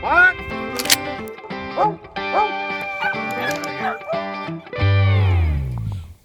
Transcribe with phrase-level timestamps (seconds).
[0.00, 0.36] What?
[1.76, 2.48] Oh, oh.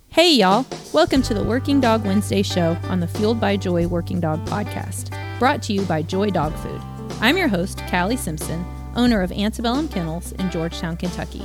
[0.10, 0.68] Hey, y'all.
[0.94, 5.10] Welcome to the Working Dog Wednesday show on the Fueled by Joy Working Dog podcast,
[5.40, 6.80] brought to you by Joy Dog Food.
[7.20, 8.64] I'm your host, Cally Simpson,
[8.96, 11.42] owner of Antebellum Kennels in Georgetown, Kentucky.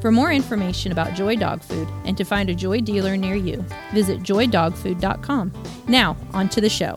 [0.00, 3.64] For more information about Joy Dog Food and to find a Joy dealer near you,
[3.92, 5.52] visit joydogfood.com.
[5.88, 6.96] Now, on to the show.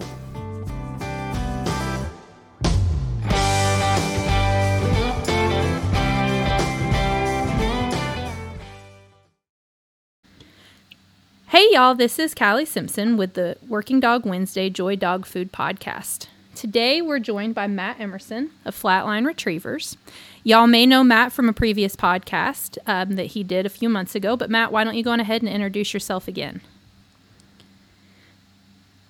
[11.78, 16.26] Y'all, this is Cally Simpson with the Working Dog Wednesday Joy Dog Food Podcast.
[16.56, 19.96] Today, we're joined by Matt Emerson of Flatline Retrievers.
[20.44, 24.16] Y'all may know Matt from a previous podcast um, that he did a few months
[24.16, 26.62] ago, but Matt, why don't you go on ahead and introduce yourself again?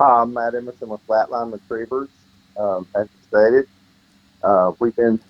[0.02, 2.10] Hi, I'm Matt Emerson with Flatline Retrievers.
[2.58, 3.70] Um, as stated,
[4.44, 5.22] uh, we've been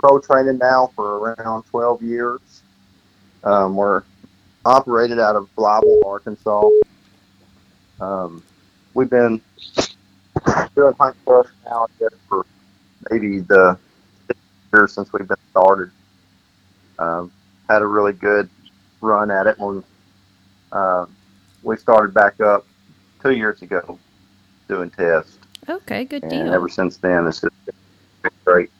[0.00, 2.40] pro training now for around 12 years.
[3.44, 4.02] Um, we're
[4.66, 6.68] operated out of Blytheville, Arkansas.
[8.00, 8.42] Um,
[8.94, 9.40] we've been
[10.74, 12.44] doing hunt brush now, I guess, for
[13.10, 13.78] maybe the
[14.26, 14.38] six
[14.72, 15.90] years since we've been started.
[16.98, 17.30] Um,
[17.68, 18.50] had a really good
[19.00, 19.84] run at it when
[20.72, 21.06] uh,
[21.62, 22.66] we started back up
[23.22, 23.98] two years ago
[24.68, 25.38] doing tests.
[25.68, 26.32] Okay, good deal.
[26.32, 26.54] And deal.
[26.54, 28.70] ever since then, it's just been great.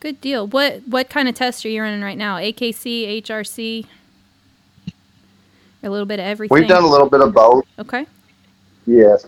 [0.00, 0.46] Good deal.
[0.46, 2.36] What what kind of tests are you running right now?
[2.36, 3.86] AKC, HRC,
[5.82, 6.54] a little bit of everything.
[6.56, 7.64] We've done a little bit of both.
[7.78, 8.06] Okay.
[8.86, 9.26] Yes,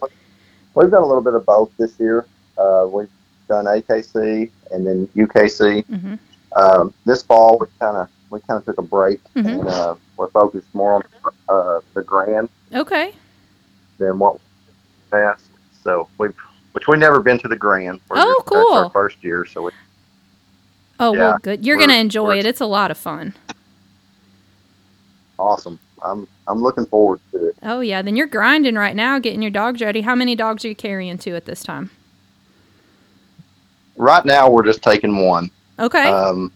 [0.74, 2.27] we've done a little bit of both this year.
[2.58, 3.08] Uh, we've
[3.48, 5.84] done AKC and then UKC.
[5.86, 6.14] hmm
[6.56, 9.47] Um, this fall, we kind of we kind of took a break Mhm.
[9.60, 11.02] and uh, we're focused more on
[11.48, 13.12] uh, the Grand Okay.
[13.98, 14.38] than what
[15.10, 15.44] passed.
[15.82, 16.34] So we've
[16.72, 18.00] which we never been to the Grand.
[18.08, 18.72] We're Oh, just- cool.
[18.75, 19.70] our first year, so we,
[20.98, 21.64] Oh Yeah, well, good.
[21.66, 22.47] You're gonna enjoy it.
[22.47, 23.34] It's a lot of fun.
[25.38, 25.78] awesome.
[26.03, 27.56] I'm I'm looking forward to it.
[27.62, 28.03] Oh yeah.
[28.03, 30.00] Then you're grinding right now, getting your dogs ready.
[30.03, 31.91] How many dogs are you carrying to at this time?
[33.97, 35.50] Right now, we're just taking one.
[35.78, 36.04] Okay.
[36.09, 36.53] Um,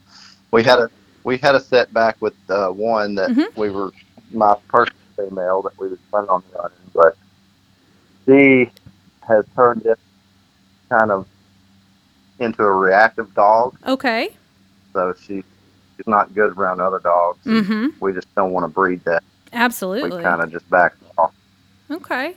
[0.50, 0.90] we had a
[1.24, 3.56] we had a setback with uh, one that Mhm.
[3.56, 3.92] we were
[4.32, 7.16] my first female that we was planning on running, but
[8.26, 8.70] she
[9.26, 9.98] has turned it
[10.88, 11.26] kind of
[12.38, 14.30] into a reactive dog, okay.
[14.92, 15.42] so she
[15.98, 17.44] she's not good around other dogs.
[17.44, 17.88] Mm-hmm.
[18.00, 19.22] We just don't want to breed that.
[19.52, 20.16] Absolutely.
[20.16, 21.34] We kind of just back off.
[21.90, 22.34] Okay.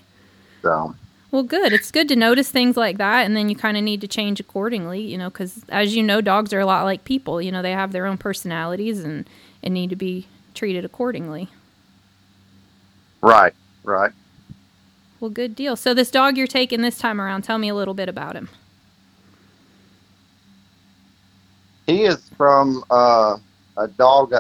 [0.62, 0.96] So
[1.32, 1.72] Well, good.
[1.72, 4.40] It's good to notice things like that, and then you kind of need to change
[4.40, 7.42] accordingly, you know, because as you know, dogs are a lot like people.
[7.42, 9.30] You know, they have their own personalities and,
[9.64, 11.50] and need to be treated accordingly.
[13.22, 14.12] right, right.
[15.20, 15.76] Well, good deal.
[15.76, 18.50] So, this dog you're taking this time around, tell me a little bit about him.
[21.86, 23.38] He is from uh,
[23.82, 24.34] a dog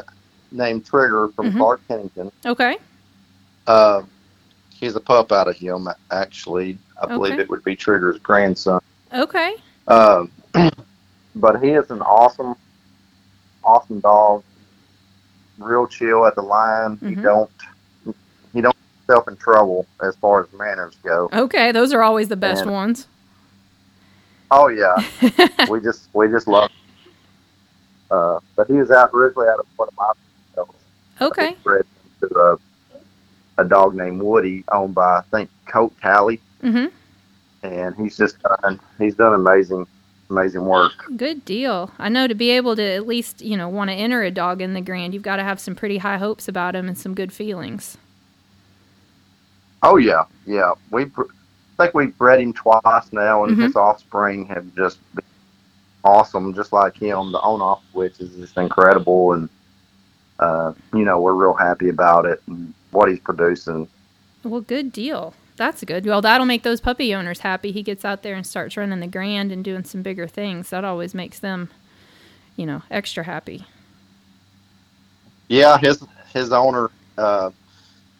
[0.51, 1.57] named Trigger from Mhm.
[1.57, 2.31] Clark Kennington.
[2.45, 2.77] Okay.
[3.67, 4.03] Uh,
[4.73, 6.77] he's a pup out of him, actually.
[7.01, 7.41] I believe Okay.
[7.43, 8.79] it would be Trigger's grandson.
[9.13, 9.55] Okay.
[9.87, 10.31] Um,
[11.35, 12.55] but he is an awesome,
[13.63, 14.43] awesome dog.
[15.57, 16.97] Real chill at the line.
[16.99, 17.23] He Mhm.
[17.23, 17.51] don't,
[18.53, 21.29] he don't get himself in trouble as far as manners go.
[21.33, 21.71] Okay.
[21.71, 23.07] Those are always the best And- ones.
[24.53, 24.97] Oh yeah,
[25.69, 26.69] we just we just love.
[28.11, 30.11] Uh, but he was out originally out of one of my
[30.55, 30.75] dogs.
[31.21, 31.55] okay.
[31.63, 31.85] bred
[32.19, 32.57] to a,
[33.61, 36.39] a dog named Woody, owned by I think Coat Tally.
[36.61, 36.87] Mm-hmm.
[37.65, 39.87] and he's just done he's done amazing
[40.29, 40.91] amazing work.
[41.17, 41.91] Good deal.
[41.99, 44.61] I know to be able to at least, you know, want to enter a dog
[44.61, 47.13] in the grand, you've got to have some pretty high hopes about him and some
[47.15, 47.97] good feelings.
[49.83, 50.73] Oh yeah, yeah.
[50.91, 53.63] We I think we've bred him twice now, and Mhm.
[53.63, 55.23] his offspring have just been
[56.03, 57.31] awesome, just like him.
[57.31, 59.49] The on off switch is just incredible, and
[60.39, 63.87] uh, you know we're real happy about it and what he's producing.
[64.43, 65.33] Well, good deal.
[65.57, 66.05] That's good.
[66.05, 67.71] Well, that'll make those puppy owners happy.
[67.71, 70.69] He gets out there and starts running the grand and doing some bigger things.
[70.71, 71.69] That always makes them,
[72.55, 73.65] you know, extra happy.
[75.47, 76.89] Yeah, his his owner.
[77.17, 77.51] Uh,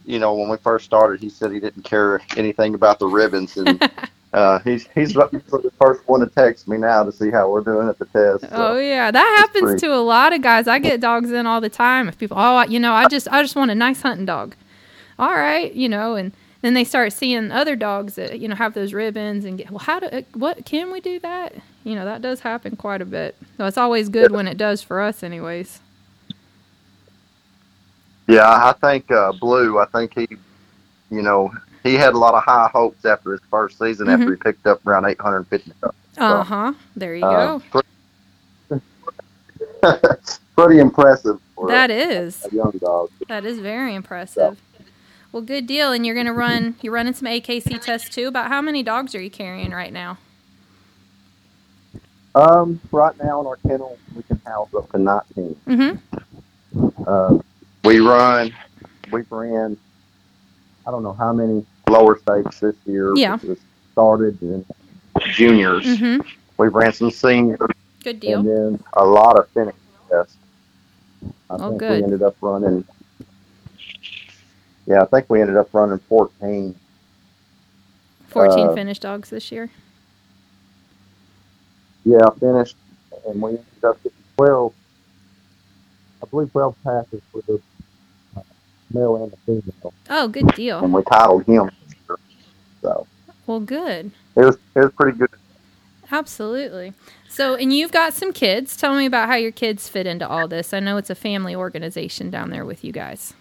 [0.05, 3.55] you know, when we first started, he said he didn't care anything about the ribbons,
[3.57, 3.89] and
[4.33, 7.89] uh, he's he's the first one to text me now to see how we're doing
[7.89, 8.45] at the test.
[8.51, 10.67] Oh yeah, that happens to a lot of guys.
[10.67, 12.07] I get dogs in all the time.
[12.07, 14.55] If people, oh, you know, I just I just want a nice hunting dog.
[15.19, 16.31] All right, you know, and
[16.61, 19.79] then they start seeing other dogs that you know have those ribbons and get well.
[19.79, 21.55] How do uh, what can we do that?
[21.83, 23.35] You know, that does happen quite a bit.
[23.57, 25.81] So it's always good when it does for us, anyways.
[28.27, 29.77] yeah, I think uh, Blue.
[29.77, 30.27] I think he,
[31.09, 31.51] you know,
[31.83, 34.13] he had a lot of high hopes after his first season Mhm.
[34.13, 35.71] after he picked up around 850.
[36.17, 36.73] Uh huh.
[36.95, 37.81] There you Uh, go.
[38.69, 38.81] three,
[40.55, 42.45] pretty impressive for That a, is.
[42.51, 43.09] a young dog.
[43.27, 44.59] That is very impressive.
[45.31, 45.91] Well, good deal.
[45.93, 48.27] And you're going to run, you're running some AKC tests too.
[48.27, 50.17] About how many dogs are you carrying right now?
[52.35, 55.55] Um, right now in our kennel, we can house up to 19.
[55.67, 56.87] Mm-hmm.
[57.05, 57.39] Uh,
[57.83, 58.53] we run,
[59.11, 59.77] we ran,
[60.85, 63.13] I don't know how many lower stakes this year.
[63.15, 63.37] Yeah.
[63.93, 64.65] Started in
[65.33, 65.85] juniors.
[65.85, 66.27] Mm-hmm.
[66.57, 67.59] We ran some seniors
[68.03, 68.39] Good deal.
[68.39, 69.75] and then a lot of finish
[70.09, 70.37] tests.
[71.49, 71.97] I Oh, think good.
[71.99, 72.85] we ended up running.
[74.87, 76.75] Yeah, I think we ended up running 14.
[78.29, 79.69] 14 uh, finished dogs this year.
[82.03, 82.75] Yeah, finished,
[83.27, 84.73] and we ended up getting 12.
[86.23, 87.61] I believe 12 passes for the
[88.93, 90.83] male and the female, Oh, good deal.
[90.83, 91.69] and we titled him.
[92.81, 93.07] So
[93.47, 94.11] Well, good.
[94.35, 95.29] it was it was pretty good.
[96.11, 96.93] Absolutely.
[97.29, 98.75] So, and you've got some kids.
[98.75, 100.73] Tell me about how your kids fit into all this.
[100.73, 103.33] I know it's a family organization down there with you guys.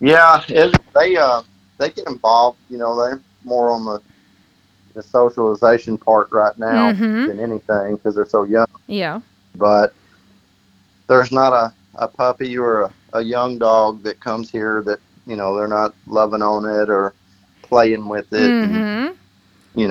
[0.00, 1.42] Yeah, it, they uh
[1.78, 2.58] they get involved.
[2.68, 4.00] You know, they're more on the
[4.94, 7.28] the socialization part right now Mhm.
[7.28, 8.66] than anything because they're so young.
[8.88, 9.20] Yeah.
[9.56, 9.94] But
[11.06, 15.36] there's not a, a puppy or a, a young dog that comes here that you
[15.36, 17.14] know they're not loving on it or
[17.62, 18.50] playing with it.
[18.62, 18.84] and
[19.76, 19.90] Mm-hmm.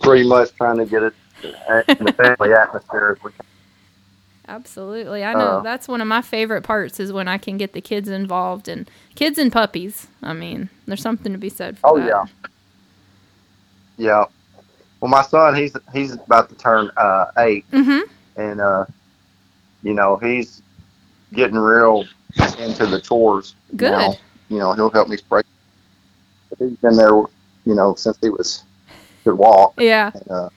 [0.00, 1.14] pretty much trying to get it
[1.98, 3.16] in the family atmosphere.
[3.16, 3.40] If we can.
[4.48, 5.24] Absolutely.
[5.24, 7.80] I know Uh, that's one of my favorite parts is when I can get the
[7.80, 10.06] kids involved and kids and puppies.
[10.22, 12.04] I mean, there's something to be said for Oh that.
[12.04, 12.24] Oh yeah,
[13.98, 14.24] yeah.
[15.00, 18.00] Well, my son, he's he's about to turn uh, eight, Mm-hmm.
[18.40, 18.86] and uh,
[19.82, 20.62] you know he's
[21.32, 22.04] getting real
[22.58, 23.54] into the chores.
[23.74, 23.92] Good.
[23.92, 24.14] Now.
[24.48, 25.42] You know he'll help me spray.
[26.58, 28.62] He's been there, you know, since he was
[29.24, 29.74] could walk.
[29.78, 30.12] Yeah.
[30.14, 30.48] And, uh,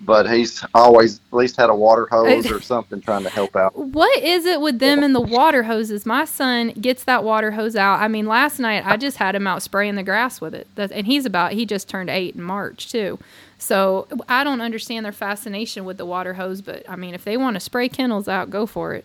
[0.00, 3.76] but he's always at least had a water hose or something trying to help out.
[3.76, 6.06] What is it with them and the water hoses?
[6.06, 8.00] My son gets that water hose out.
[8.00, 10.68] I mean, last night I just had him out spraying the grass with it.
[10.76, 13.18] That's, and he's about, he just turned eight in March too.
[13.58, 17.36] So I don't understand their fascination with the water hose, but I mean, if they
[17.36, 19.04] want to spray kennels out, go for it.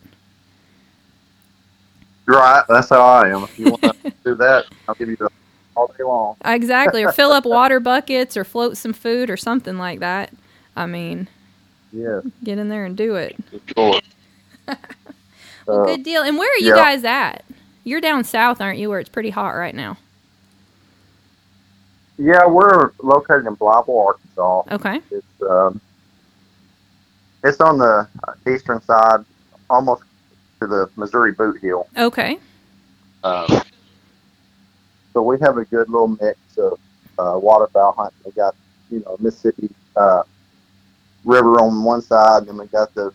[2.28, 2.64] You're right.
[2.70, 3.44] That's how I am.
[3.44, 3.94] If you want to
[4.24, 5.30] do that, I'll give you the
[5.76, 6.36] all day long.
[6.46, 7.04] Exactly.
[7.04, 10.32] Or fill up water buckets or float some food or something like that.
[10.76, 11.28] I mean,
[11.92, 13.36] Yes, get in there and do it.
[13.76, 14.00] sure.
[15.66, 16.24] Well, Uh, good deal.
[16.24, 16.76] And where are you yeah.
[16.76, 17.46] guys at?
[17.86, 19.98] You're down south, aren't you, where it's pretty hot right now?
[22.18, 24.64] Yeah, we're located in Blytheville, Arkansas.
[24.76, 25.02] Okay.
[25.10, 25.80] It's um,
[27.46, 28.08] it's on the
[28.48, 29.24] eastern side,
[29.70, 30.04] almost
[30.64, 31.88] to the Missouri Bootheel.
[31.98, 32.40] Okay.
[33.24, 33.62] Um,
[35.14, 36.80] so we have a good little mix of
[37.20, 38.20] uh, waterfowl hunting.
[38.26, 38.56] We got
[38.90, 40.24] you know Mississippi uh,
[41.24, 43.14] River on one side, and we got the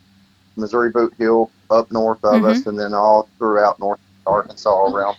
[0.57, 5.17] Missouri Bootheel up north of us, and then all throughout North Arkansas around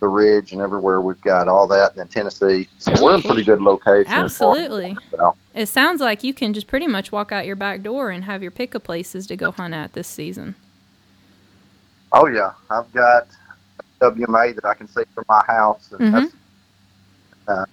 [0.00, 2.68] the ridge and everywhere we've got all that, and then Tennessee.
[2.78, 4.12] So we're in pretty good location.
[4.12, 4.96] as far as Absolutely.
[5.54, 8.42] It sounds like you can just pretty much walk out your back door and have
[8.42, 10.56] your pick of places to go hunt at this season.
[12.16, 13.26] Oh yeah, I've got
[14.00, 16.12] WMA that I can see from my house, and Mhm.
[16.12, 16.34] that's
[17.48, 17.64] uh,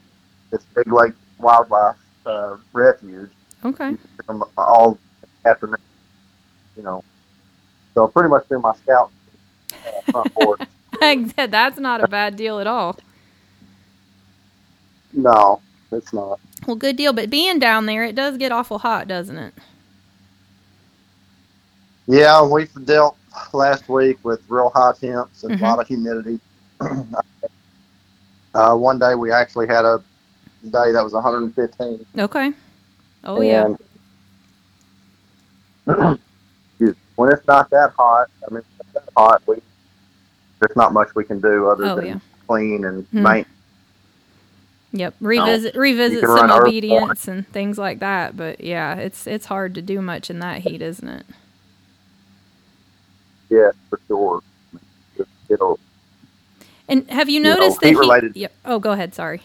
[0.51, 1.95] it's Big Lake Wildlife
[2.25, 3.29] uh, Refuge.
[3.63, 3.95] Okay.
[4.25, 4.97] From all
[5.45, 5.77] afternoon,
[6.75, 7.03] you know.
[7.93, 9.11] So pretty much do my scout
[9.73, 10.61] uh, front porch.
[11.35, 12.97] That's not a bad deal at all.
[15.13, 16.39] No, it's not.
[16.65, 17.13] Well, good deal.
[17.13, 19.53] But being down there, it does get awful hot, doesn't it?
[22.07, 23.17] Yeah, we dealt
[23.53, 25.61] last week with real high temps and Mhm.
[25.61, 26.39] a lot of humidity.
[28.53, 30.01] uh, one day we actually had a
[30.69, 32.05] day that was 115.
[32.17, 32.51] Okay.
[33.23, 33.65] Oh, yeah.
[33.65, 33.77] And
[36.79, 39.57] excuse- when it's not that hot, I mean, it's that hot, we
[40.59, 42.19] there's not much we can do other Oh, than yeah.
[42.47, 43.23] clean and Hmm.
[43.23, 43.45] main.
[44.93, 45.15] Yep.
[45.21, 48.35] Revisit revisit some obedience and things like that.
[48.37, 51.25] But yeah, it's it's hard to do much in that heat, isn't it?
[53.51, 54.41] Yes, for sure.
[55.49, 55.77] It'll
[56.87, 57.91] And have you know, noticed that he?
[57.91, 58.53] heat-related- Yep.
[58.65, 59.13] Oh, go ahead.
[59.13, 59.41] Sorry.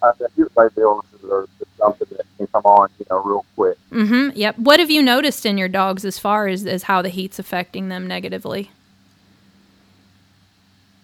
[0.00, 3.44] I think you like the illnesses are something that can come on, you know, real
[3.56, 3.76] quick.
[3.90, 4.30] Mm-hmm.
[4.36, 4.58] Yep.
[4.58, 7.88] What have you noticed in your dogs as far as as how the heat's affecting
[7.88, 8.70] them negatively?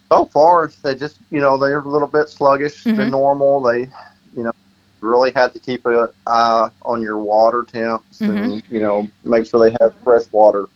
[0.09, 2.95] So far, they just, you know, they're a little bit sluggish Mhm.
[2.95, 3.61] than normal.
[3.63, 4.53] They, you know,
[5.01, 8.31] really had to keep an eye on your water temps Mm-hmm.
[8.31, 10.67] and, you know, make sure they have fresh water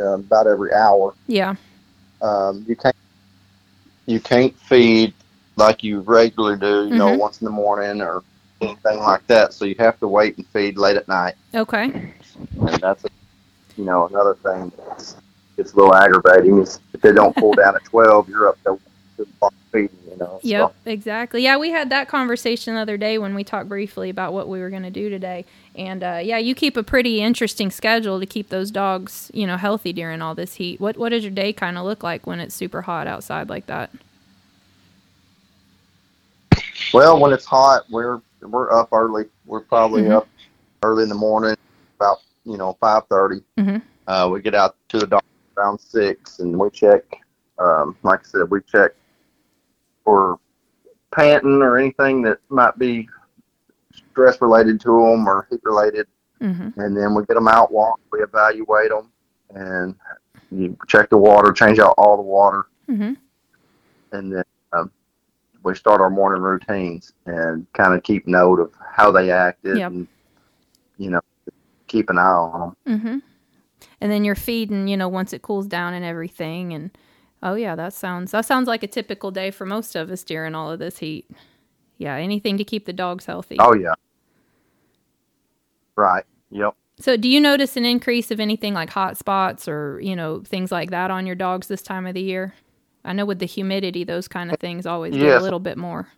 [0.00, 1.14] um, about every hour.
[1.26, 1.54] Yeah.
[2.22, 2.94] Um, you can't
[4.06, 5.12] you can't feed
[5.56, 7.18] like you regularly do, you know, Mhm.
[7.18, 8.22] once in the morning or
[8.60, 9.52] anything like that.
[9.54, 11.84] So you have to wait and feed late at night, Okay.
[11.84, 13.08] and that's a,
[13.76, 15.16] you know another thing that's
[15.56, 18.80] it's a little aggravating is if they don't pull down at twelve, you're up feeding.
[19.16, 20.38] You know.
[20.40, 21.42] so- Yep, exactly.
[21.42, 24.60] Yeah, we had that conversation the other day when we talked briefly about what we
[24.60, 25.44] were going to do today.
[25.74, 29.56] And uh, yeah, you keep a pretty interesting schedule to keep those dogs, you know,
[29.56, 30.80] healthy during all this heat.
[30.80, 33.66] What what does your day kind of look like when it's super hot outside like
[33.66, 33.90] that?
[36.92, 39.24] Well, when it's hot, we're we're up early.
[39.46, 40.12] We're probably Mhm.
[40.12, 40.28] up
[40.84, 41.56] early in the morning,
[41.98, 43.82] about you know five Mhm.
[44.06, 45.22] Uh, we get out to the dog
[45.56, 47.02] around six, and we check.
[47.58, 48.92] Um, like I said, we check
[50.04, 50.38] for
[51.10, 53.08] panting or anything that might be
[54.10, 56.06] stress related to them or heat related,
[56.42, 56.78] Mm-hmm.
[56.80, 59.08] and then we get them out, walk, we evaluate them,
[59.54, 59.94] and
[60.50, 63.12] you check the water, change out all the water, Mm-hmm.
[64.12, 64.90] and then um,
[65.62, 69.92] we start our morning routines and kind of keep note of how they acted Yep.
[69.92, 70.08] and
[70.98, 71.20] you know
[71.86, 72.98] keep an eye on them.
[72.98, 73.18] Mm-hmm.
[74.00, 76.72] And then you're feeding, you know, once it cools down and everything.
[76.74, 76.90] And
[77.44, 80.56] oh yeah, that sounds that sounds like a typical day for most of us during
[80.56, 81.30] all of this heat.
[81.98, 83.56] Yeah, anything to keep the dogs healthy.
[83.60, 83.94] Oh yeah,
[85.96, 86.24] right.
[86.50, 86.74] Yep.
[87.00, 90.72] So, do you notice an increase of anything like hot spots or you know things
[90.72, 92.54] like that on your dogs this time of the year?
[93.04, 96.08] I know with the humidity, those kind of things always get a little bit more.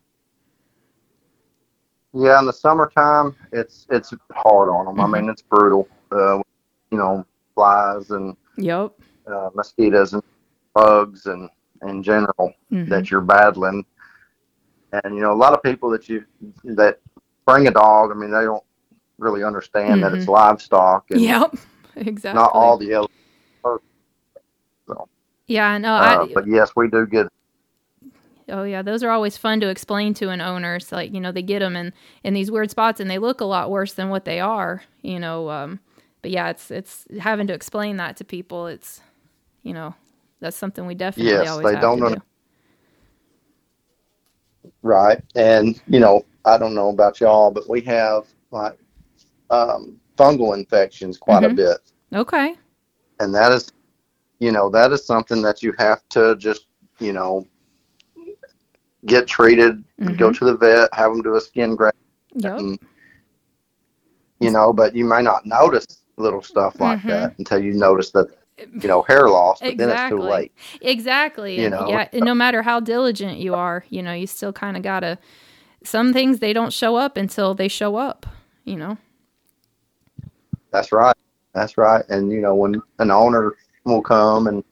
[2.13, 4.97] Yeah, in the summertime, it's it's hard on them.
[4.97, 5.05] Mhm.
[5.05, 5.89] I mean, it's brutal.
[6.13, 6.39] Uh,
[6.91, 8.93] you know, flies and Yep.
[9.27, 10.23] uh, mosquitoes and
[10.77, 11.49] bugs and
[11.83, 12.89] in general Mhm.
[12.89, 13.85] that you're battling.
[14.93, 16.25] And you know, a lot of people that you
[16.65, 17.01] that
[17.47, 18.63] bring a dog, I mean, they don't
[19.19, 21.55] really understand that it's livestock and Yep.
[21.97, 22.39] Exactly.
[22.39, 23.09] not all the other.
[25.47, 25.95] Yeah, I know.
[25.95, 27.29] Uh, I, but yes, we do get.
[28.49, 30.77] Oh yeah, those are always fun to explain to an owner.
[30.77, 31.93] It's like you know they get them in
[32.23, 34.83] in these weird spots and they look a lot worse than what they are.
[35.03, 35.81] You know, um,
[36.21, 38.67] but yeah, it's it's having to explain that to people.
[38.67, 39.01] It's
[39.63, 39.95] you know
[40.41, 42.23] that's something we definitely Yes, always they have don't to under- do.
[44.83, 45.21] Right.
[45.35, 48.79] And, you know, I don't know about y'all, but we have like
[49.51, 51.57] um, fungal infections quite a Mhm.
[51.57, 51.79] bit.
[52.13, 52.57] Okay.
[53.21, 53.73] And that is,
[54.41, 56.67] you know, that is something that you have to just,
[56.99, 57.47] you know,
[59.05, 59.85] get treated,
[60.17, 61.97] go to the vet, have them do a skin graft.
[62.35, 62.59] Yep.
[62.59, 62.79] And,
[64.41, 67.09] you know, but you may not notice little stuff like Mhm.
[67.09, 68.29] that until you notice that,
[68.59, 70.19] you know, hair loss, but then it's Exactly.
[70.19, 70.53] too late.
[70.81, 71.61] Exactly.
[71.61, 71.89] You know?
[71.89, 75.19] yeah, no matter how diligent you are, you know, you still kind of got to
[75.85, 78.27] some things they don't show up until they show up,
[78.65, 78.99] you know.
[80.71, 81.17] That's right.
[81.55, 82.05] That's right.
[82.09, 84.65] And you know, when an owner will come and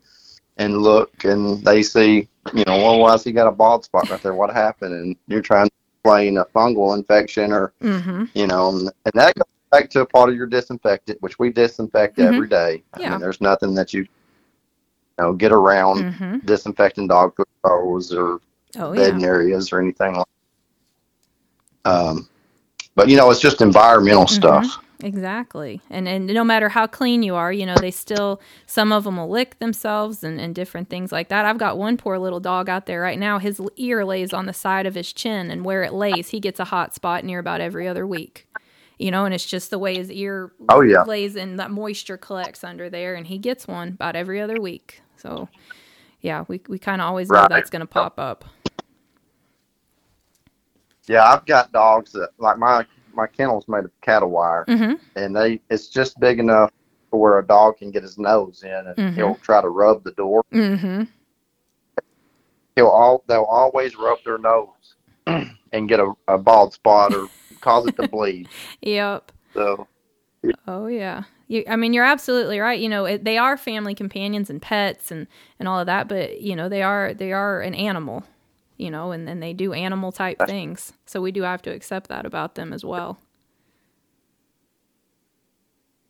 [0.57, 4.23] and look and they see, you know, well, why's he got a bald spot right
[4.23, 4.35] there?
[4.35, 4.95] What happened?
[4.95, 8.29] And you're trying to explain a fungal infection or Mhm.
[8.35, 11.51] you know, and, and that goes back to a part of your disinfectant, which we
[11.51, 12.29] disinfect Mhm.
[12.29, 12.83] every day.
[12.95, 13.11] I Yeah.
[13.11, 14.09] mean, there's nothing that you, you
[15.19, 16.45] know, get around Mhm.
[16.47, 18.41] disinfecting dog bowls or
[18.77, 19.27] Oh bedding yeah.
[19.27, 20.27] areas or anything like.
[21.85, 21.91] that.
[21.91, 22.29] Um,
[22.95, 24.35] but you know, it's just environmental Mm-hmm.
[24.35, 24.79] stuff.
[25.03, 25.81] Exactly.
[25.91, 29.17] And and no matter how clean you are, you know, they still some of them
[29.17, 31.45] will lick themselves and, and different things like that.
[31.45, 33.39] I've got one poor little dog out there right now.
[33.41, 36.61] His ear lays on the side of his chin and where it lays, he gets
[36.61, 38.47] a hot spot near about every other week.
[39.05, 41.03] You know, and it's just the way his ear Oh, yeah.
[41.03, 45.03] lays and that moisture collects under there and he gets one about every other week.
[45.19, 45.47] So
[46.23, 48.47] yeah, we we kind of always know that's going to pop up.
[51.07, 54.99] Yeah, I've got dogs that like my my kennel's made of cattle wire, Mhm.
[55.17, 56.73] and they it's just big enough
[57.11, 59.15] for where a dog can get his nose in, and Mhm.
[59.17, 60.43] he'll try to rub the door.
[60.51, 61.09] Mhm.
[62.75, 64.95] He'll all they'll always rub their nose
[65.27, 67.29] and get a, a bald spot or
[67.65, 68.49] cause it to bleed.
[68.83, 69.33] Yep.
[69.55, 69.89] So
[70.67, 71.25] Oh yeah.
[71.49, 72.81] You, I mean, you're absolutely right.
[72.81, 75.27] You know, it, they are family companions and pets and
[75.59, 78.25] and all of that, but you know, they are they are an animal.
[78.77, 80.93] You know, and and they do animal type things.
[81.07, 83.19] So we do have to accept that about them as well.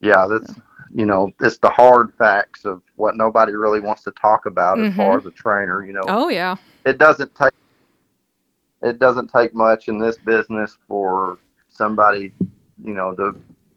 [0.01, 0.55] yeah, that's
[0.95, 4.89] you know it's the hard facts of what nobody really wants to talk about as
[4.89, 4.97] Mhm.
[4.97, 5.85] far as a trainer.
[5.85, 6.57] You know, Oh yeah.
[6.85, 7.53] it doesn't take
[8.83, 11.39] it doesn't take much in this business for
[11.75, 12.33] somebody
[12.85, 13.35] you know to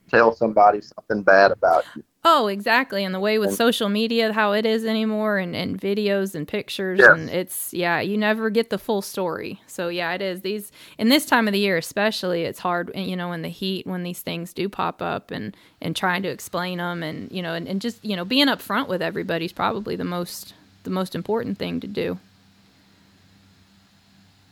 [0.09, 3.05] tell somebody something bad about you Oh, exactly.
[3.05, 6.45] And the way with And- social media, how it is anymore, and, and videos and
[6.45, 7.09] pictures, Yes.
[7.11, 9.61] and it's yeah, you never get the full story.
[9.65, 12.41] So yeah, it is these in this time of the year, especially.
[12.43, 15.95] It's hard, you know, in the heat when these things do pop up, and and
[15.95, 19.01] trying to explain them, and you know, and, and just you know, being upfront with
[19.01, 22.19] everybody's probably the most the most important thing to do.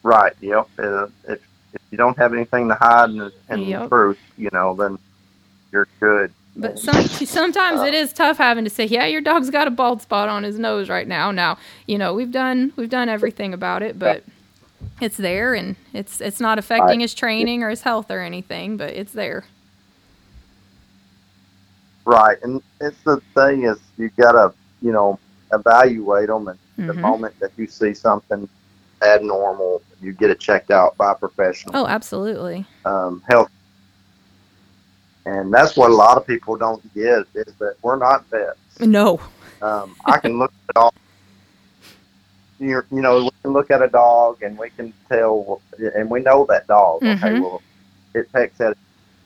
[0.03, 1.41] right yep uh, if
[1.75, 3.89] if you don't have anything to hide and, and Yep.
[3.89, 4.97] truth, you know, then
[5.71, 6.33] you're good.
[6.57, 10.01] But some, sometimes it is tough having to say, "Yeah, your dog's got a bald
[10.01, 13.83] spot on his nose right now." Now, you know, we've done we've done everything about
[13.83, 14.23] it, but
[15.01, 18.91] it's there, and it's it's not affecting his training or his health or anything, but
[18.93, 19.43] it's there.
[22.05, 25.19] Right, and it's the thing is you gotta, you know,
[25.51, 27.01] evaluate them, and the Mhm.
[27.01, 28.47] moment that you see something
[29.01, 32.65] abnormal, you get it checked out by a professional Oh, absolutely.
[32.85, 33.49] um, health.
[35.25, 38.59] And that's what a lot of people don't get is that we're not vets.
[38.79, 39.19] No.
[39.61, 40.93] Um, I can look at all.
[42.59, 45.61] You you know, we can look at a dog and we can tell,
[45.95, 47.03] and we know that dog.
[47.03, 47.41] Okay, Mhm.
[47.41, 47.61] well,
[48.13, 48.77] it pecks at it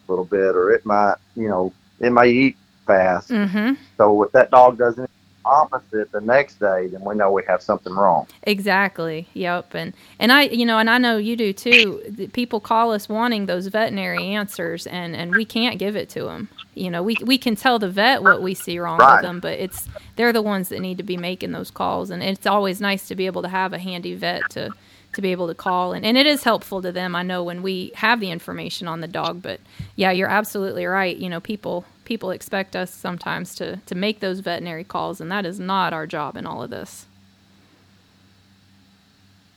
[0.07, 2.57] a little bit, or it might, you know, it may eat
[2.87, 3.29] fast.
[3.29, 3.73] Mm-hmm.
[3.97, 5.13] So if that dog does anything
[5.49, 8.27] opposite the next day, then we know we have something wrong.
[8.43, 9.27] Exactly.
[9.33, 9.75] Yep.
[9.75, 12.29] And and I, you know, and I know you do too.
[12.33, 16.49] People call us wanting those veterinary answers, and and we can't give it to them.
[16.75, 19.15] You know, we we can tell the vet what we see wrong Right.
[19.15, 22.23] with them, but it's they're the ones that need to be making those calls, and
[22.23, 24.73] it's always nice to be able to have a handy vet to
[25.13, 27.63] to be able to call and, and it is helpful to them i know when
[27.63, 29.59] we have the information on the dog but
[29.95, 34.39] yeah you're absolutely right you know people people expect us sometimes to to make those
[34.39, 37.05] veterinary calls and that is not our job in all of this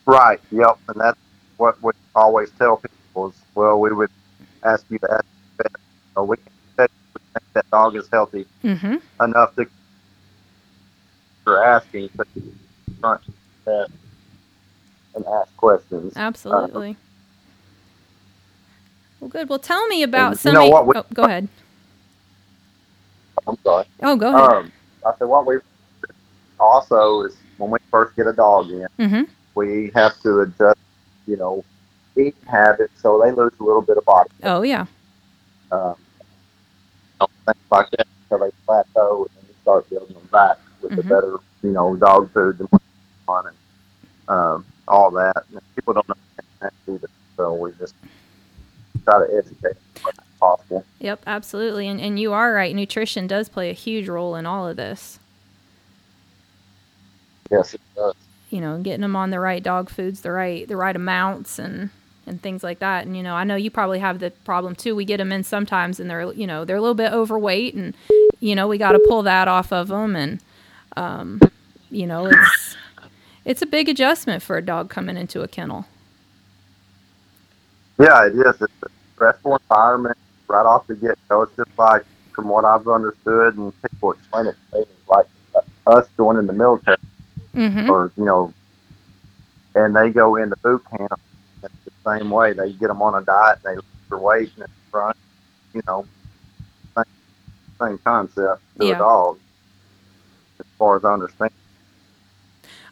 [0.05, 0.39] Right.
[0.51, 0.79] Yep.
[0.89, 1.17] And that's
[1.55, 4.09] what we always tell people is, well, we would
[4.65, 5.23] ask you to ask
[5.57, 5.71] the vet,
[6.17, 9.65] or we can check if we think that dog is healthy mm-hmm enough to
[11.45, 12.27] for asking, but
[12.99, 13.21] front
[13.63, 13.87] that
[15.15, 16.11] and ask questions.
[16.17, 16.97] Absolutely.
[19.21, 19.47] well, good.
[19.47, 20.53] Well, tell me about And you some.
[20.53, 21.47] know of- what, we- oh, go ahead.
[23.47, 23.85] I'm sorry.
[24.01, 24.49] Oh, go ahead.
[24.49, 24.71] Um,
[25.05, 25.57] I said what we
[26.59, 29.23] also is when we first get a dog in, mm-hmm.
[29.55, 30.79] we have to adjust,
[31.27, 31.63] you know,
[32.15, 34.29] eating habits so they lose a little bit of body.
[34.43, 34.85] Oh, yeah.
[35.71, 35.95] um,
[37.45, 41.01] things like that until they plateau and then you start building them back with the
[41.03, 41.09] Mhm.
[41.09, 42.69] better, you know, dog food and
[43.27, 43.55] on and
[44.27, 45.43] um, all that.
[45.51, 47.95] And people don't understand that either, so we just
[49.05, 50.22] try to educate them as much as
[50.63, 50.85] possible.
[50.99, 51.87] Yep, absolutely.
[51.87, 52.75] And and you are right.
[52.75, 55.19] Nutrition does play a huge role in all of this.
[57.51, 58.15] Yes, it does.
[58.49, 61.89] You know, getting them on the right dog foods, the right the right amounts, and
[62.25, 63.05] and things like that.
[63.05, 64.95] And you know, I know you probably have the problem too.
[64.95, 67.93] We get them in sometimes, and they're you know they're a little bit overweight, and
[68.39, 70.15] you know we got to pull that off of them.
[70.15, 70.39] And
[70.95, 71.41] um,
[71.89, 72.77] you know, it's
[73.45, 75.85] it's a big adjustment for a dog coming into a kennel.
[77.99, 78.61] Yeah, it is.
[78.61, 81.43] It's a stressful environment right off the get go.
[81.43, 82.03] It's just like,
[82.33, 85.25] from what I've understood, and people explain it to me, like
[85.87, 86.97] us joining the military.
[87.55, 87.87] Mm-hmm.
[87.87, 88.51] or you know,
[89.75, 91.19] and they go into boot camp.
[91.61, 92.53] It's the same way.
[92.53, 95.15] They get them on a diet, and they lose their weight, and it's front,
[95.75, 96.05] you know,
[96.95, 97.03] same,
[97.79, 98.95] same concept to Yeah.
[98.95, 99.37] a dog.
[100.59, 101.51] As far as I understand,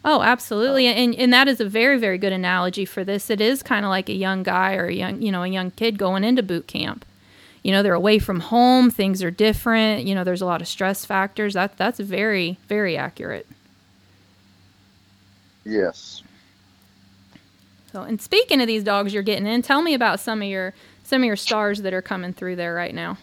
[0.04, 0.86] Oh, absolutely.
[0.88, 3.30] And and that is a very very good analogy for this.
[3.30, 5.70] It is kind of like a young guy or a young, you know, a young
[5.70, 7.04] kid going into boot camp.
[7.62, 10.68] You know, they're away from home, things are different, you know, there's a lot of
[10.68, 11.54] stress factors.
[11.54, 13.46] That that's very very accurate.
[15.64, 16.22] yes.
[17.92, 20.72] So, and speaking of these dogs you're getting in, tell me about some of your
[21.04, 23.18] some of your stars that are coming through there right now.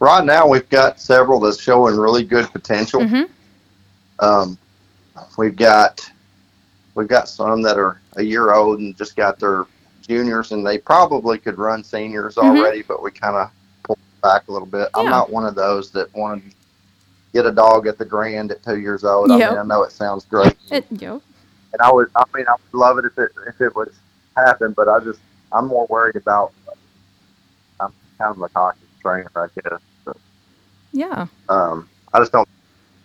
[0.00, 3.00] Right now, we've got several that's showing really good potential.
[3.00, 3.28] Mhm.
[4.20, 4.58] Um,
[5.36, 6.08] we've got
[6.94, 9.66] we've got some that are a year old and just got their
[10.08, 12.44] juniors, and they probably could run seniors Mhm.
[12.44, 13.50] already, but we kind of
[13.84, 14.88] pulled back a little bit.
[14.94, 16.56] I'm not one of those that want to
[17.34, 19.30] get a dog at the grand at two years old.
[19.30, 21.20] I mean, I know it sounds great, It, yo,
[21.72, 22.08] and I would.
[22.16, 23.92] I mean, I would love it if it if it would
[24.36, 25.20] happen, but I just
[25.52, 26.52] I'm more worried about.
[27.80, 29.80] I'm kind of a cautious trainer, I guess.
[30.04, 30.16] So,
[30.92, 31.26] yeah.
[31.48, 32.48] um, I just don't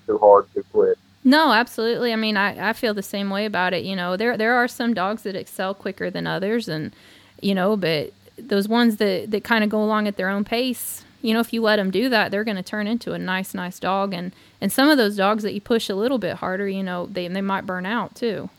[0.07, 0.97] too hard too quick.
[1.23, 2.11] No, absolutely.
[2.11, 3.83] I mean, I, I feel the same way about it.
[3.85, 6.93] You know, there there are some dogs that excel quicker than others, and
[7.41, 11.05] you know, but those ones that that kind of go along at their own pace.
[11.21, 13.53] You know, if you let them do that, they're going to turn into a nice,
[13.53, 14.13] nice dog.
[14.13, 17.05] And and some of those dogs that you push a little bit harder, you know,
[17.05, 18.49] they they might burn out too.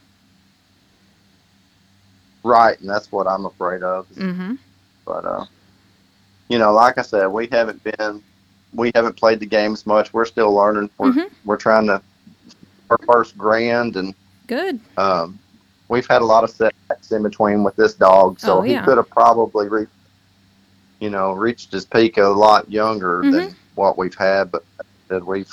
[2.42, 4.08] Right, and that's what I'm afraid of.
[4.10, 4.54] Mm-hmm.
[5.04, 5.44] But uh,
[6.48, 8.22] you know, like I said, we haven't been,
[8.74, 10.12] we haven't played the games much.
[10.12, 10.90] We're still learning.
[10.98, 11.30] We're Mhm.
[11.44, 12.00] we're trying to
[12.94, 14.14] our first grand, and
[14.46, 14.80] Good.
[14.96, 15.38] um,
[15.88, 18.40] we've had a lot of setbacks in between with this dog.
[18.40, 19.90] So Oh, he could have probably reached,
[21.00, 23.32] you know, reached his peak a lot younger Mm-hmm.
[23.32, 24.50] than what we've had.
[24.50, 24.64] But
[25.26, 25.50] we've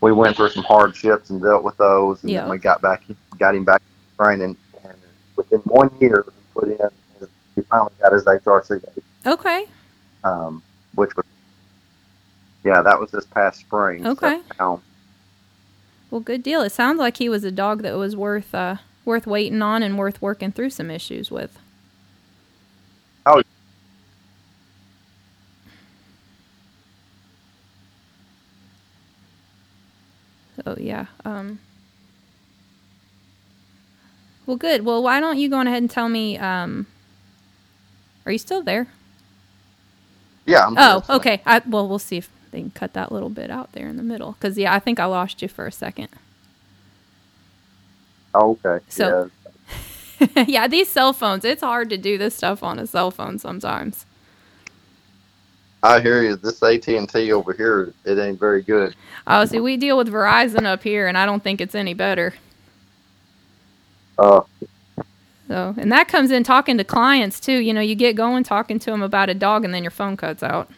[0.00, 2.42] we went through some hardships and dealt with those, and Yeah.
[2.42, 3.04] then we got back,
[3.38, 3.82] got him back
[4.20, 4.94] training, and
[5.36, 7.28] within one year, he put in.
[7.56, 8.80] He finally got his HRC,
[9.26, 9.64] Okay.
[10.22, 10.62] um,
[10.94, 11.24] which was
[12.64, 14.04] yeah, that was this past spring.
[14.04, 14.40] So Okay.
[14.60, 14.82] now,
[16.10, 16.62] Well, good deal.
[16.62, 19.98] It sounds like he was a dog that was worth uh, worth waiting on and
[19.98, 21.58] worth working through some issues with.
[23.26, 23.42] Oh.
[30.64, 31.06] So yeah.
[31.24, 31.58] Um,
[34.46, 34.84] well, good.
[34.84, 36.38] Well, why don't you go on ahead and tell me?
[36.38, 36.86] Um,
[38.24, 38.88] are you still there?
[40.46, 40.66] yeah.
[40.66, 41.42] I'm Oh, okay.
[41.46, 44.02] I, well, we'll see if they can cut that little bit out there in the
[44.02, 44.32] middle.
[44.32, 46.08] Because yeah, I think I lost you for a second.
[48.34, 48.84] Oh, okay.
[48.88, 49.30] So-
[50.20, 50.44] yeah.
[50.48, 51.44] yeah, these cell phones.
[51.44, 54.04] It's hard to do this stuff on a cell phone sometimes.
[55.82, 56.34] I hear you.
[56.34, 58.96] This AT and T over here, it ain't very good.
[59.28, 62.34] Oh, see, we deal with Verizon up here, and I don't think it's any better.
[64.18, 64.40] Uh,
[65.46, 67.58] So, and that comes in talking to clients too.
[67.58, 70.16] You know, you get going talking to them about a dog, and then your phone
[70.16, 70.68] cuts out.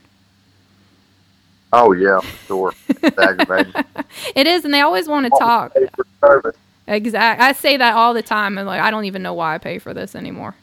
[1.73, 2.75] Oh yeah, sure.
[2.89, 3.73] It's aggravating.
[4.35, 5.75] It is, and they always want to talk.
[5.75, 6.57] Pay for service.
[6.87, 7.41] Exact.
[7.41, 8.59] I say that all the time.
[8.59, 10.55] I'm like, I don't even know why I pay for this anymore.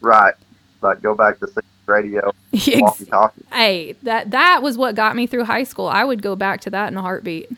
[0.00, 0.34] Right.
[0.82, 1.48] Like go back to
[1.86, 3.42] radio, Ex- walkie talkie.
[3.52, 5.86] hey, that that was what got me through high school.
[5.86, 7.50] I would go back to that in a heartbeat.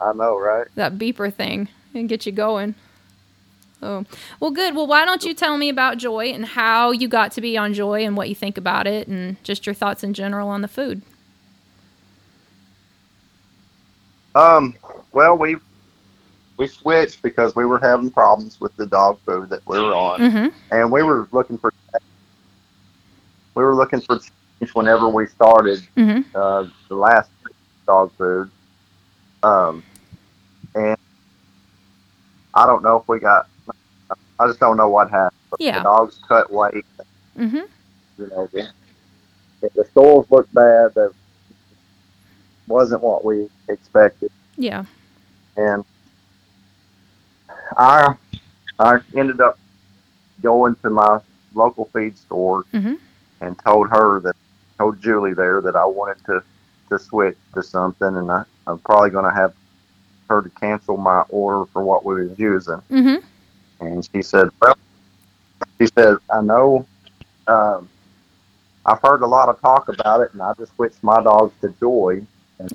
[0.00, 0.66] I know, right?
[0.74, 2.74] That beeper thing and get you going.
[3.82, 4.04] Oh,
[4.40, 4.74] well, good.
[4.74, 7.74] Well, why don't you tell me about Joy and how you got to be on
[7.74, 10.68] Joy and what you think about it and just your thoughts in general on the
[10.68, 11.02] food?
[14.34, 14.74] Um,
[15.12, 15.56] well, we
[16.58, 20.20] we switched because we were having problems with the dog food that we were on,
[20.20, 20.46] Mm-hmm.
[20.70, 21.72] and we were looking for
[23.54, 26.36] we were looking for change whenever we started Mm-hmm.
[26.36, 27.30] uh, the last
[27.86, 28.50] dog food.
[29.42, 29.82] Um,
[30.74, 30.96] and
[32.54, 33.48] I don't know if we got.
[34.38, 35.38] I just don't know what happened.
[35.50, 35.78] But Yeah.
[35.78, 36.84] The dogs cut weight.
[37.38, 37.56] Mm-hmm.
[38.18, 38.68] You know, the,
[39.74, 40.94] the stores looked bad.
[40.94, 41.12] That
[42.66, 44.30] wasn't what we expected.
[44.56, 44.84] Yeah.
[45.56, 45.84] and
[47.76, 48.14] I
[48.78, 49.58] I ended up
[50.42, 51.20] going to my
[51.54, 52.98] local feed store Mhm.
[53.40, 54.36] and told her that
[54.78, 56.42] told Julie there that I wanted to
[56.90, 59.52] to switch to something, and I, I'm probably going to have
[60.30, 62.80] her to cancel my order for what we was using.
[62.90, 63.26] Mm-hmm.
[63.80, 64.74] And she said, "Well,"
[65.80, 66.86] she said, "I know."
[67.46, 67.90] Um,
[68.86, 71.74] I've heard a lot of talk about it, and I just switched my dogs to
[71.80, 72.26] Joy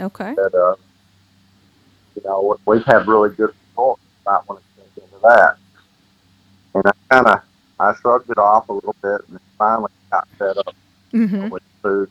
[0.01, 0.37] Okay.
[0.37, 0.75] that uh,
[2.15, 5.57] you know we've had really good results about when it comes into that.
[6.73, 7.39] And I kind of
[7.79, 10.75] I shrugged it off a little bit, and finally got fed up
[11.13, 11.49] Mm-hmm.
[11.49, 12.09] with food.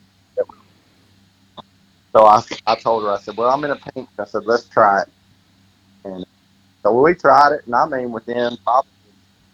[2.15, 4.09] So I I told her I said, well I'm in a pinch.
[4.17, 5.09] I said let's try it.
[6.05, 6.25] And
[6.83, 8.89] so we tried it, and I mean within probably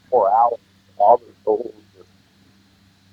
[0.09, 0.59] four hours,
[0.97, 2.09] all the stores just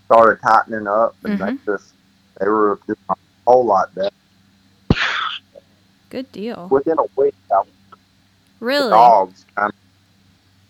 [0.07, 1.59] started tightening up, and Mhm.
[1.67, 1.95] they just
[2.41, 3.15] they were just a
[3.47, 4.11] whole lot better.
[6.11, 6.69] Good deal.
[6.71, 7.63] Within a week, I
[8.51, 9.75] the Really dogs kind of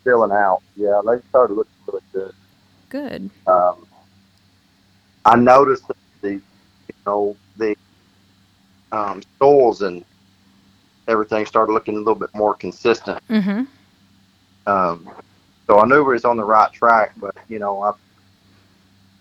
[0.05, 0.63] filling out.
[0.77, 2.33] Yeah, they started looking really good.
[2.89, 3.31] good.
[3.47, 3.87] Um,
[5.25, 6.41] I noticed that the, you
[7.07, 7.75] know, the
[8.93, 10.05] um, stoles and
[11.09, 13.23] everything started looking a little bit more consistent.
[13.29, 13.63] Mm-hmm.
[14.67, 15.11] Um,
[15.67, 17.95] so I knew we was on the right track, but you know, I've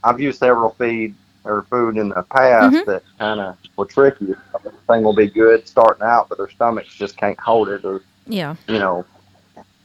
[0.04, 1.15] I've used several feed
[1.46, 2.86] or food in the past Mhm.
[2.86, 4.34] that kind of were tricky.
[4.56, 8.56] Everything will be good starting out, but their stomachs just can't hold it, or Yeah.
[8.67, 9.06] you know,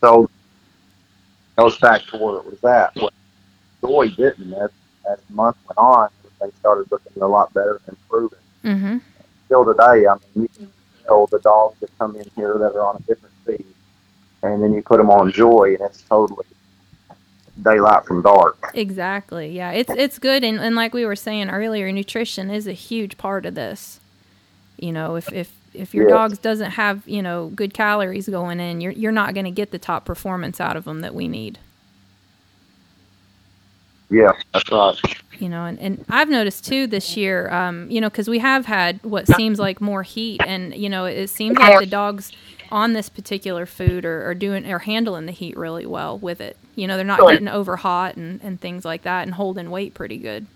[0.00, 0.28] so
[1.56, 2.94] goes back to where it was at.
[2.96, 3.12] What
[3.80, 4.70] Joy didn't as
[5.10, 6.08] as the month went on,
[6.40, 8.38] they started looking a lot better and improving.
[8.64, 8.98] Mm-hmm.
[9.46, 10.70] Still today, I mean, you can
[11.08, 13.64] tell the dogs that come in here that are on a different feed,
[14.42, 16.46] and then you put them on Joy, and it's totally
[17.62, 18.70] daylight from dark.
[18.74, 19.50] Exactly.
[19.50, 19.72] Yeah.
[19.72, 23.44] It's it's good and, and like we were saying earlier, nutrition is a huge part
[23.46, 23.98] of this.
[24.78, 26.12] You know, if if if your Yes.
[26.14, 29.72] dogs doesn't have, you know, good calories going in, you're you're not going to get
[29.72, 31.58] the top performance out of them that we need.
[34.10, 34.96] Yeah, that's right.
[35.38, 38.66] you know and, and i've noticed too this year um, you know because we have
[38.66, 42.32] had what seems like more heat and you know it seems like the dogs
[42.70, 46.56] on this particular food are, are doing are handling the heat really well with it
[46.76, 47.34] you know they're not Right.
[47.34, 50.46] getting over hot and, and things like that and holding weight pretty good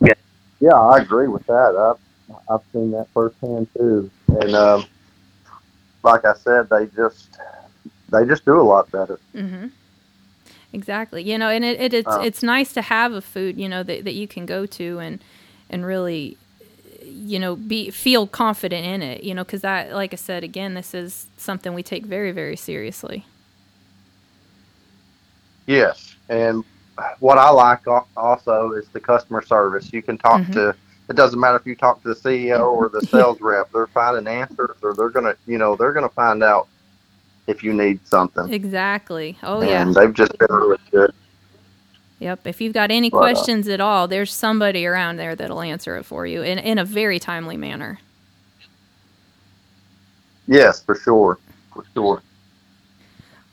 [0.00, 0.14] Yeah,
[0.60, 1.76] yeah, I agree with that.
[1.76, 4.86] I've I've seen that firsthand too, and um,
[6.02, 7.38] like I said, they just
[8.10, 9.18] they just do a lot better.
[9.34, 9.66] hmm
[10.72, 11.22] Exactly.
[11.22, 12.20] You know, and it, it it's Uh.
[12.22, 15.20] it's nice to have a food, you know, that, that you can go to and
[15.70, 16.36] and really
[17.08, 19.24] you know, be feel confident in it.
[19.24, 22.56] You know, because that, like I said, again, this is something we take very, very
[22.56, 23.24] seriously.
[25.66, 26.64] Yes, and
[27.20, 27.80] what I like
[28.16, 29.92] also is the customer service.
[29.92, 30.52] You can talk mm-hmm.
[30.52, 30.74] to.
[31.08, 33.72] It doesn't matter if you talk to the CEO or the sales rep.
[33.72, 36.68] They're finding answers, or they're gonna, you know, they're gonna find out
[37.48, 38.52] if you need something.
[38.52, 39.36] Exactly.
[39.42, 40.00] Oh and yeah.
[40.00, 41.12] They've just been really good.
[42.20, 42.46] Yep.
[42.46, 45.62] If you've got any but, uh, questions uh, at all, there's somebody around there that'll
[45.62, 48.00] answer it for you in, in a very timely manner.
[50.46, 51.38] Yes, for sure.
[51.72, 52.22] For sure.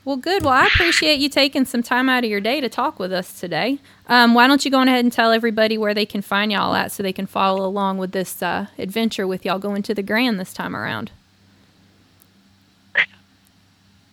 [0.04, 0.44] Well, good.
[0.44, 3.40] Well, I appreciate you taking some time out of your day to talk with us
[3.40, 3.78] today.
[4.08, 6.74] Um, why don't you go on ahead and tell everybody where they can find y'all
[6.74, 10.04] at so they can follow along with this uh, adventure with y'all going to the
[10.04, 11.10] Grand this time around?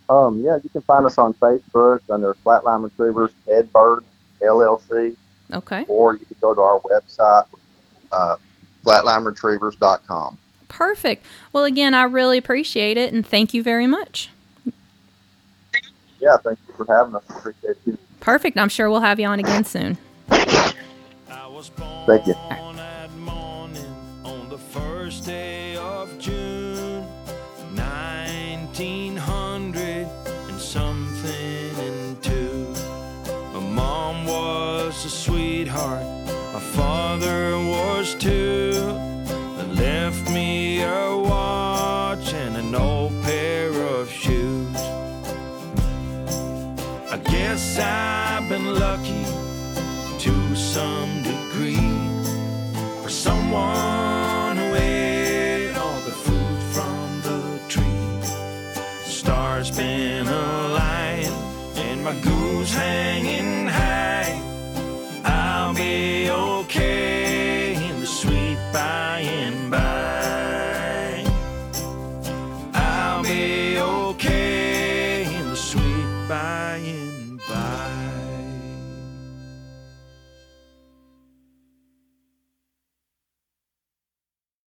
[0.09, 4.03] Um, yeah, you can find us on Facebook under Flatline Retrievers Ed Bird
[4.41, 5.15] LLC.
[5.51, 5.85] Okay.
[5.87, 7.45] Or you can go to our website,
[8.11, 8.35] uh,
[8.85, 10.37] flatlineretrievers.com.
[10.67, 11.25] Perfect.
[11.51, 14.29] Well, again, I really appreciate it and thank you very much.
[16.19, 17.23] Yeah, thank you for having us.
[17.29, 17.97] Appreciate you.
[18.19, 18.57] Perfect.
[18.57, 19.97] I'm sure we'll have you on again soon.
[22.05, 22.33] Thank you.
[34.93, 36.06] A sweetheart.
[36.53, 38.92] My father was too.